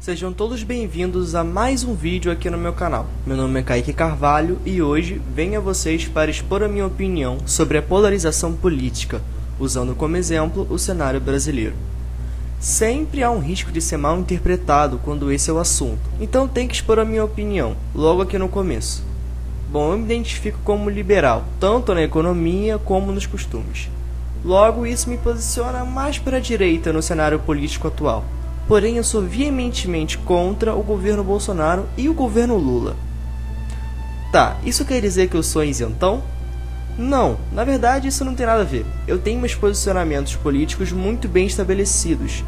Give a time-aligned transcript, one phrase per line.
[0.00, 3.06] Sejam todos bem-vindos a mais um vídeo aqui no meu canal.
[3.26, 7.36] Meu nome é Kaique Carvalho e hoje venho a vocês para expor a minha opinião
[7.44, 9.20] sobre a polarização política,
[9.58, 11.74] usando como exemplo o cenário brasileiro.
[12.58, 16.70] Sempre há um risco de ser mal interpretado quando esse é o assunto, então tenho
[16.70, 19.04] que expor a minha opinião, logo aqui no começo.
[19.70, 23.90] Bom, eu me identifico como liberal, tanto na economia como nos costumes.
[24.42, 28.24] Logo, isso me posiciona mais para a direita no cenário político atual
[28.66, 32.96] porém eu sou veementemente contra o governo Bolsonaro e o governo Lula.
[34.32, 36.22] Tá, isso quer dizer que eu sou isentão?
[36.96, 38.86] Não, na verdade isso não tem nada a ver.
[39.06, 42.44] Eu tenho meus posicionamentos políticos muito bem estabelecidos.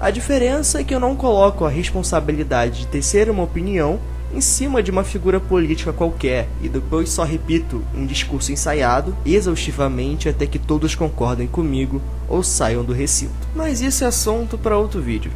[0.00, 4.00] A diferença é que eu não coloco a responsabilidade de tecer uma opinião
[4.32, 10.28] em cima de uma figura política qualquer e depois só repito um discurso ensaiado exaustivamente
[10.28, 13.48] até que todos concordem comigo ou saiam do recinto.
[13.54, 15.32] Mas isso é assunto para outro vídeo.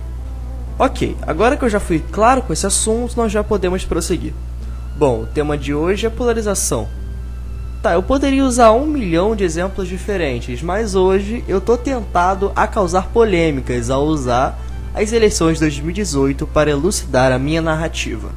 [0.76, 4.34] Ok, agora que eu já fui claro com esse assunto, nós já podemos prosseguir.
[4.96, 6.88] Bom, o tema de hoje é polarização.
[7.80, 12.66] Tá, eu poderia usar um milhão de exemplos diferentes, mas hoje eu tô tentado a
[12.66, 14.58] causar polêmicas ao usar
[14.92, 18.30] as eleições de 2018 para elucidar a minha narrativa.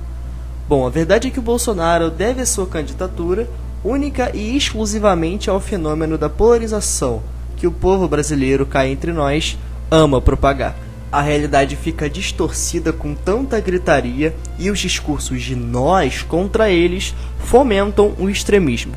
[0.70, 3.50] Bom, a verdade é que o Bolsonaro deve a sua candidatura
[3.84, 7.24] única e exclusivamente ao fenômeno da polarização
[7.56, 9.58] que o povo brasileiro cai entre nós
[9.90, 16.70] ama propagar a realidade fica distorcida com tanta gritaria e os discursos de nós contra
[16.70, 18.94] eles fomentam o extremismo.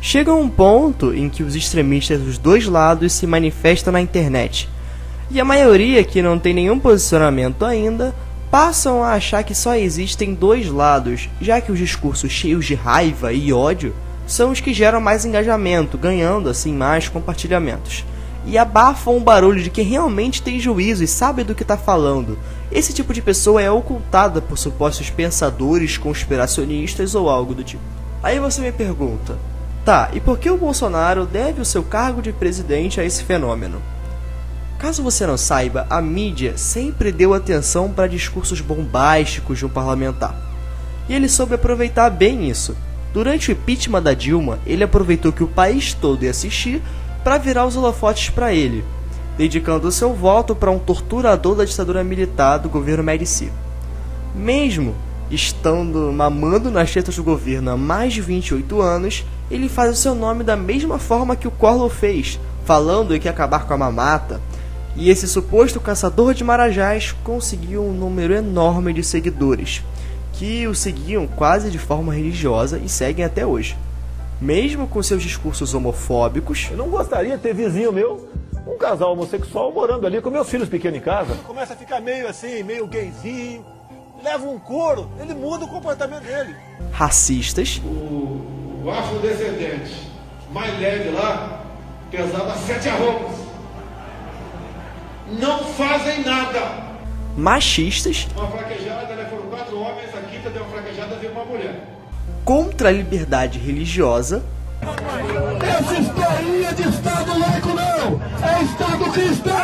[0.00, 4.68] Chega um ponto em que os extremistas dos dois lados se manifestam na internet.
[5.30, 8.14] E a maioria que não tem nenhum posicionamento ainda
[8.50, 13.32] passam a achar que só existem dois lados, já que os discursos cheios de raiva
[13.32, 13.94] e ódio
[14.26, 18.04] são os que geram mais engajamento, ganhando assim mais compartilhamentos
[18.46, 22.38] e abafam o barulho de quem realmente tem juízo e sabe do que está falando.
[22.70, 27.82] Esse tipo de pessoa é ocultada por supostos pensadores conspiracionistas ou algo do tipo.
[28.22, 29.38] Aí você me pergunta:
[29.84, 33.80] tá, e por que o Bolsonaro deve o seu cargo de presidente a esse fenômeno?
[34.78, 40.34] Caso você não saiba, a mídia sempre deu atenção para discursos bombásticos de um parlamentar.
[41.08, 42.76] E ele soube aproveitar bem isso.
[43.12, 46.82] Durante o impeachment da Dilma, ele aproveitou que o país todo ia assistir
[47.24, 48.84] para virar os holofotes para ele,
[49.38, 53.50] dedicando seu voto para um torturador da ditadura militar do governo Medici.
[54.34, 54.94] Mesmo
[55.30, 60.14] estando mamando nas tetas do governo há mais de 28 anos, ele faz o seu
[60.14, 64.38] nome da mesma forma que o Collor fez, falando que acabar com a mamata.
[64.94, 69.82] E esse suposto caçador de marajás conseguiu um número enorme de seguidores,
[70.34, 73.76] que o seguiam quase de forma religiosa e seguem até hoje
[74.40, 76.68] mesmo com seus discursos homofóbicos.
[76.70, 78.28] Eu não gostaria de ter vizinho meu,
[78.66, 81.34] um casal homossexual, morando ali com meus filhos pequenos em casa.
[81.46, 83.64] Começa a ficar meio assim, meio gayzinho,
[84.22, 86.54] leva um couro, ele muda o comportamento dele.
[86.92, 87.80] Racistas.
[87.84, 90.10] O, o afrodescendente
[90.50, 91.64] mais leve lá
[92.10, 93.44] pesava sete arrobas.
[95.40, 96.84] Não fazem nada.
[97.36, 98.28] Machistas.
[98.36, 99.26] Uma fraquejada, né?
[99.28, 101.93] foram quatro homens, a quinta deu uma fraquejada, veio uma mulher
[102.44, 104.44] contra a liberdade religiosa.
[105.62, 108.20] Essa historinha de Estado laico não!
[108.46, 109.54] É Estado cristão!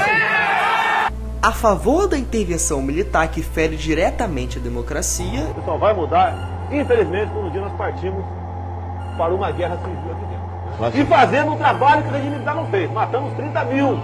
[1.43, 5.43] A favor da intervenção militar que fere diretamente a democracia.
[5.51, 8.25] O pessoal vai mudar, infelizmente, quando um dia nós partimos
[9.17, 11.01] para uma guerra civil aqui dentro.
[11.01, 12.91] E fazendo um trabalho que o regime militar não fez.
[12.91, 13.99] Matamos 30 mil.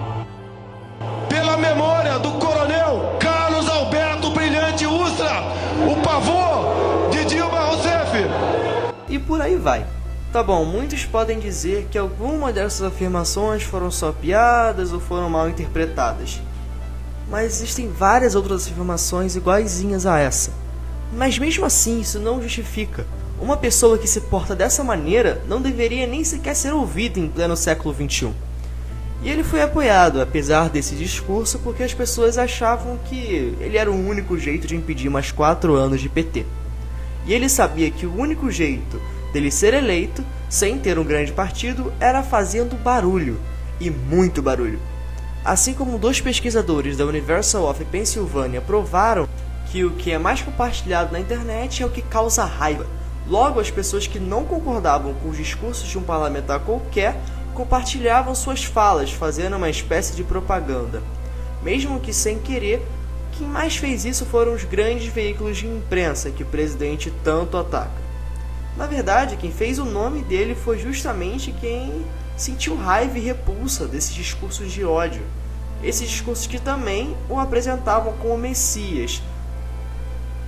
[9.27, 9.85] Por aí vai.
[10.31, 15.49] Tá bom, muitos podem dizer que algumas dessas afirmações foram só piadas ou foram mal
[15.49, 16.41] interpretadas.
[17.29, 20.51] Mas existem várias outras afirmações iguaizinhas a essa.
[21.13, 23.05] Mas mesmo assim, isso não justifica.
[23.39, 27.55] Uma pessoa que se porta dessa maneira não deveria nem sequer ser ouvida em pleno
[27.55, 28.31] século XXI.
[29.23, 34.07] E ele foi apoiado, apesar desse discurso, porque as pessoas achavam que ele era o
[34.07, 36.45] único jeito de impedir mais quatro anos de PT.
[37.25, 39.01] E ele sabia que o único jeito
[39.31, 43.39] dele ser eleito, sem ter um grande partido, era fazendo barulho,
[43.79, 44.79] e muito barulho.
[45.43, 49.27] Assim como dois pesquisadores da Universal of Pennsylvania provaram
[49.71, 52.85] que o que é mais compartilhado na internet é o que causa raiva.
[53.27, 57.15] Logo, as pessoas que não concordavam com os discursos de um parlamentar qualquer
[57.53, 61.01] compartilhavam suas falas, fazendo uma espécie de propaganda.
[61.61, 62.81] Mesmo que sem querer,
[63.33, 68.06] quem mais fez isso foram os grandes veículos de imprensa que o presidente tanto ataca.
[68.77, 72.05] Na verdade, quem fez o nome dele foi justamente quem
[72.37, 75.23] sentiu raiva e repulsa desses discursos de ódio.
[75.83, 79.21] Esses discursos que também o apresentavam como Messias.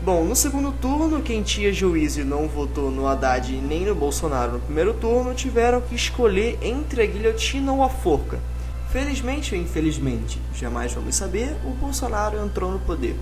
[0.04, 4.54] Bom, no segundo turno, quem tinha juízo e não votou no Haddad nem no Bolsonaro
[4.54, 8.40] no primeiro turno tiveram que escolher entre a guilhotina ou a forca.
[8.92, 13.16] Felizmente ou infelizmente, jamais vamos saber, o Bolsonaro entrou no poder.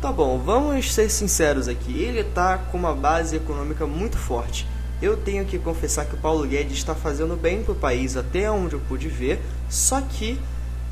[0.00, 4.66] Tá bom, vamos ser sinceros aqui, ele tá com uma base econômica muito forte.
[5.00, 8.50] Eu tenho que confessar que o Paulo Guedes está fazendo bem para o país até
[8.50, 10.38] onde eu pude ver, só que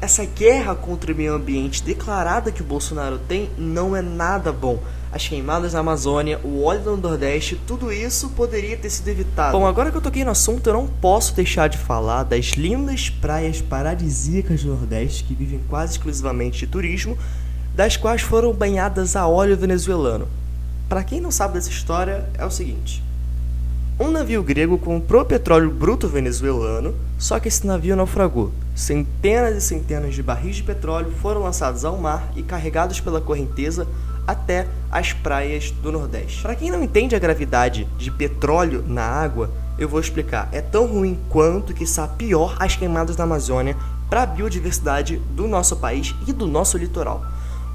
[0.01, 4.83] essa guerra contra o meio ambiente declarada que o Bolsonaro tem não é nada bom.
[5.13, 9.57] As queimadas na Amazônia, o óleo do Nordeste, tudo isso poderia ter sido evitado.
[9.57, 13.09] Bom, agora que eu toquei no assunto, eu não posso deixar de falar das lindas
[13.09, 17.17] praias paradisíacas do Nordeste que vivem quase exclusivamente de turismo,
[17.75, 20.29] das quais foram banhadas a óleo venezuelano.
[20.89, 23.03] Para quem não sabe dessa história, é o seguinte:
[23.99, 28.53] um navio grego comprou petróleo bruto venezuelano, só que esse navio naufragou.
[28.75, 33.87] Centenas e centenas de barris de petróleo foram lançados ao mar e carregados pela correnteza
[34.27, 36.43] até as praias do Nordeste.
[36.43, 40.49] Para quem não entende a gravidade de petróleo na água, eu vou explicar.
[40.51, 43.77] É tão ruim quanto que está pior as queimadas da Amazônia
[44.11, 47.25] para a biodiversidade do nosso país e do nosso litoral.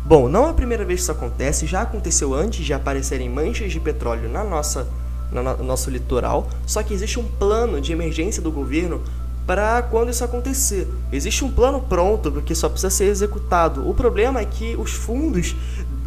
[0.09, 3.71] Bom, não é a primeira vez que isso acontece, já aconteceu antes de aparecerem manchas
[3.71, 4.87] de petróleo na nossa
[5.31, 9.03] no nosso litoral, só que existe um plano de emergência do governo
[9.45, 10.87] para quando isso acontecer.
[11.11, 13.87] Existe um plano pronto porque só precisa ser executado.
[13.87, 15.55] O problema é que os fundos,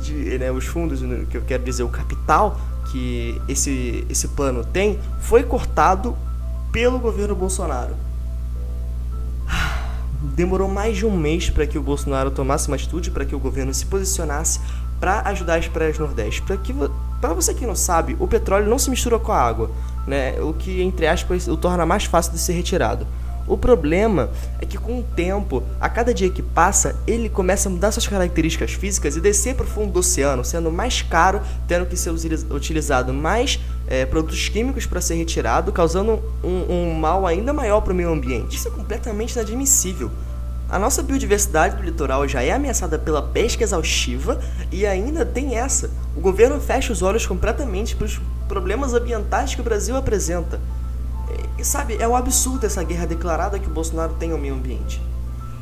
[0.01, 0.99] de, né, os fundos
[1.31, 2.61] que eu quero dizer o capital
[2.91, 6.17] que esse esse plano tem foi cortado
[6.73, 7.95] pelo governo Bolsonaro.
[10.35, 13.39] Demorou mais de um mês para que o Bolsonaro tomasse uma atitude, para que o
[13.39, 14.61] governo se posicionasse
[14.99, 16.43] para ajudar as praias do Nordeste.
[16.43, 16.75] Para que
[17.21, 19.71] para você que não sabe, o petróleo não se mistura com a água,
[20.07, 20.41] né?
[20.41, 23.07] O que entre aspas o torna mais fácil de ser retirado.
[23.47, 24.31] O problema
[24.61, 28.07] é que com o tempo, a cada dia que passa, ele começa a mudar suas
[28.07, 32.11] características físicas e descer para o fundo do oceano, sendo mais caro, tendo que ser
[32.11, 37.93] utilizado mais é, produtos químicos para ser retirado, causando um, um mal ainda maior para
[37.93, 38.57] o meio ambiente.
[38.57, 40.11] Isso é completamente inadmissível.
[40.69, 44.41] A nossa biodiversidade do litoral já é ameaçada pela pesca exaustiva
[44.71, 45.91] e ainda tem essa.
[46.17, 48.19] O governo fecha os olhos completamente para os
[48.49, 50.59] problemas ambientais que o Brasil apresenta.
[51.59, 55.01] E, sabe, é um absurdo essa guerra declarada que o Bolsonaro tem ao meio ambiente.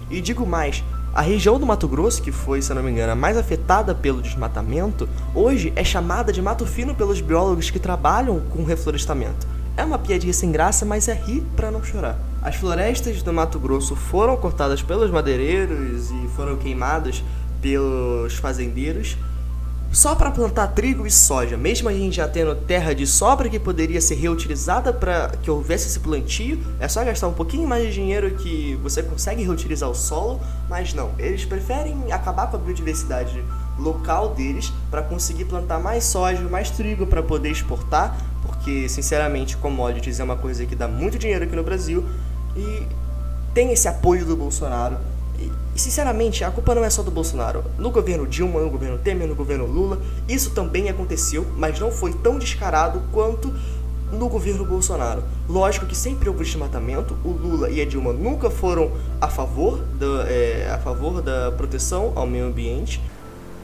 [0.08, 3.16] E digo mais, a região do Mato Grosso, que foi, se não me engano, a
[3.16, 8.62] mais afetada pelo desmatamento, hoje é chamada de Mato Fino pelos biólogos que trabalham com
[8.62, 9.46] reflorestamento.
[9.76, 12.16] É uma piadinha sem graça, mas é rir para não chorar.
[12.40, 17.24] As florestas do Mato Grosso foram cortadas pelos madeireiros e foram queimadas
[17.60, 19.16] pelos fazendeiros
[19.92, 23.58] só para plantar trigo e soja, mesmo a gente já tendo terra de sobra que
[23.58, 27.94] poderia ser reutilizada para que houvesse esse plantio, é só gastar um pouquinho mais de
[27.94, 33.42] dinheiro que você consegue reutilizar o solo, mas não, eles preferem acabar com a biodiversidade
[33.78, 38.16] local deles para conseguir plantar mais soja, mais trigo para poder exportar,
[38.46, 42.04] porque sinceramente commodities é uma coisa que dá muito dinheiro aqui no Brasil
[42.56, 42.86] e
[43.52, 44.96] tem esse apoio do Bolsonaro.
[45.74, 47.64] Sinceramente, a culpa não é só do Bolsonaro.
[47.78, 49.98] No governo Dilma, no governo Temer, no governo Lula,
[50.28, 53.52] isso também aconteceu, mas não foi tão descarado quanto
[54.12, 55.22] no governo Bolsonaro.
[55.48, 60.28] Lógico que sempre houve desmatamento, o Lula e a Dilma nunca foram a favor da,
[60.28, 63.00] é, a favor da proteção ao meio ambiente.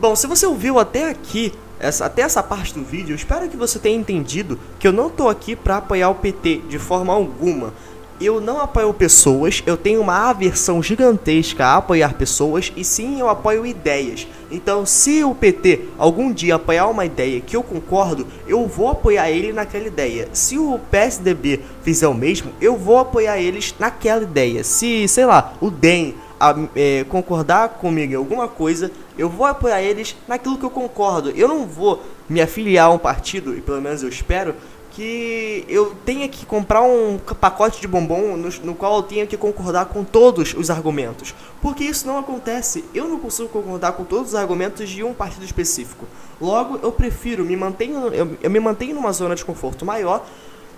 [0.01, 3.79] Bom, se você ouviu até aqui, essa, até essa parte do vídeo, espero que você
[3.79, 7.73] tenha entendido que eu não estou aqui para apoiar o PT de forma alguma
[8.21, 13.29] eu não apoio pessoas, eu tenho uma aversão gigantesca a apoiar pessoas e sim eu
[13.29, 14.27] apoio ideias.
[14.51, 19.31] Então, se o PT algum dia apoiar uma ideia que eu concordo, eu vou apoiar
[19.31, 20.29] ele naquela ideia.
[20.33, 24.63] Se o PSDB fizer o mesmo, eu vou apoiar eles naquela ideia.
[24.65, 29.83] Se, sei lá, o DEM a, é, concordar comigo em alguma coisa, eu vou apoiar
[29.83, 31.31] eles naquilo que eu concordo.
[31.31, 34.55] Eu não vou me afiliar a um partido, e pelo menos eu espero,
[34.97, 39.37] que eu tenha que comprar um pacote de bombom no, no, qual eu tenha que
[39.37, 41.35] concordar com todos os argumentos.
[41.61, 42.83] Porque isso não acontece.
[42.95, 46.07] Eu não consigo concordar com todos os argumentos de um partido específico.
[46.41, 50.25] Logo, eu prefiro me mantenho, eu, eu me mantenho numa zona de conforto maior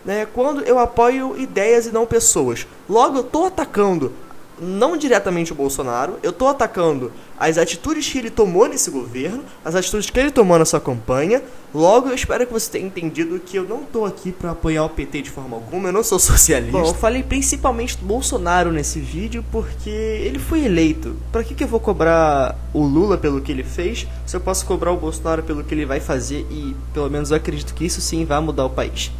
[0.04, 2.66] né, quando eu apoio ideias e não pessoas.
[2.90, 4.12] Logo, eu estou atacando
[4.60, 9.74] não diretamente o Bolsonaro, eu estou atacando as atitudes que ele tomou nesse governo, as
[9.74, 11.42] atitudes que ele tomou na sua campanha.
[11.72, 14.88] Logo, eu espero que você tenha entendido que eu não estou aqui para apoiar o
[14.88, 16.72] PT de forma alguma, eu não sou socialista.
[16.72, 21.16] Bom, eu falei principalmente do Bolsonaro nesse vídeo porque ele foi eleito.
[21.30, 24.64] Para que, que eu vou cobrar o Lula pelo que ele fez se eu posso
[24.66, 28.00] cobrar o Bolsonaro pelo que ele vai fazer e pelo menos eu acredito que isso
[28.00, 29.10] sim vai mudar o país.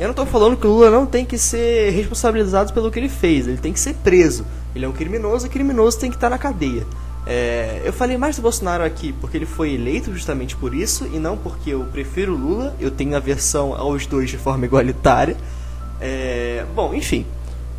[0.00, 3.10] Eu não estou falando que o Lula não tem que ser responsabilizado pelo que ele
[3.10, 4.46] fez, ele tem que ser preso.
[4.74, 6.86] Ele é um criminoso e criminoso tem que estar na cadeia.
[7.26, 11.18] É, eu falei mais do Bolsonaro aqui porque ele foi eleito justamente por isso e
[11.18, 12.74] não porque eu prefiro Lula.
[12.80, 15.36] Eu tenho aversão aos dois de forma igualitária.
[16.00, 17.26] É, bom, enfim.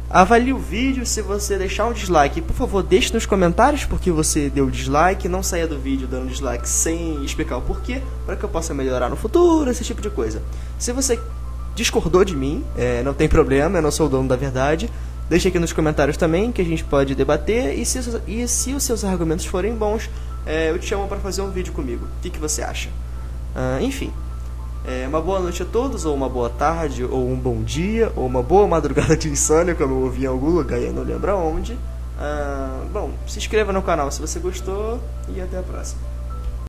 [0.08, 4.50] Avalie o vídeo, se você deixar um dislike, por favor, deixe nos comentários porque você
[4.50, 8.50] deu dislike, não saia do vídeo dando dislike sem explicar o porquê, para que eu
[8.50, 10.44] possa melhorar no futuro, esse tipo de coisa.
[10.78, 11.18] Se você
[11.76, 14.90] discordou de mim, é, não tem problema, eu não sou o dono da verdade,
[15.30, 18.84] deixe aqui nos comentários também que a gente pode debater e se, e se os
[18.84, 20.10] seus argumentos forem bons,
[20.46, 22.06] é, eu te chamo para fazer um vídeo comigo.
[22.06, 22.90] O que, que você acha?
[23.56, 24.12] Uh, enfim.
[24.84, 28.26] É, uma boa noite a todos, ou uma boa tarde, ou um bom dia, ou
[28.26, 31.30] uma boa madrugada de insônia, como eu ouvi em algum lugar e eu não lembro
[31.32, 31.78] aonde.
[32.20, 35.00] Ah, bom, se inscreva no canal se você gostou
[35.36, 36.02] e até a próxima.